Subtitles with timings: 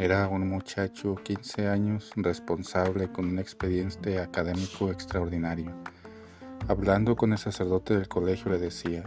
[0.00, 5.74] Era un muchacho, 15 años, responsable con un expediente académico extraordinario.
[6.68, 9.04] Hablando con el sacerdote del colegio le decía,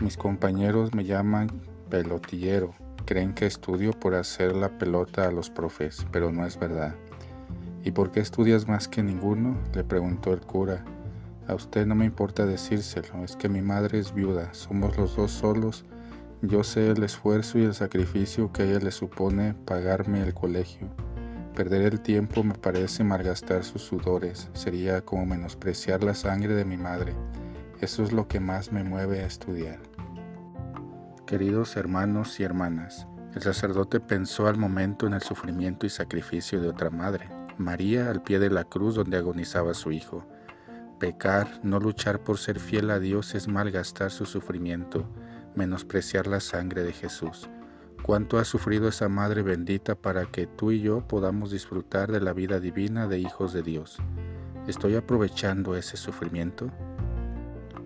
[0.00, 1.48] mis compañeros me llaman
[1.90, 2.72] pelotillero,
[3.04, 6.94] creen que estudio por hacer la pelota a los profes, pero no es verdad.
[7.82, 9.58] ¿Y por qué estudias más que ninguno?
[9.74, 10.84] le preguntó el cura.
[11.48, 15.32] A usted no me importa decírselo, es que mi madre es viuda, somos los dos
[15.32, 15.84] solos
[16.42, 20.88] yo sé el esfuerzo y el sacrificio que a ella le supone pagarme el colegio.
[21.56, 26.76] Perder el tiempo me parece malgastar sus sudores, sería como menospreciar la sangre de mi
[26.76, 27.12] madre.
[27.80, 29.80] Eso es lo que más me mueve a estudiar.
[31.26, 36.68] Queridos hermanos y hermanas, el sacerdote pensó al momento en el sufrimiento y sacrificio de
[36.68, 40.24] otra madre, María al pie de la cruz donde agonizaba su hijo.
[41.00, 45.08] Pecar, no luchar por ser fiel a Dios es malgastar su sufrimiento
[45.54, 47.48] menospreciar la sangre de Jesús.
[48.02, 52.32] Cuánto ha sufrido esa Madre bendita para que tú y yo podamos disfrutar de la
[52.32, 53.98] vida divina de hijos de Dios.
[54.66, 56.70] ¿Estoy aprovechando ese sufrimiento?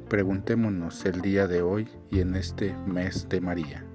[0.09, 3.87] Preguntémonos el día de hoy y en este mes de María.